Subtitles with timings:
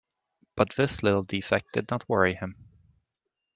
[0.55, 2.55] But this little defect did not worry him.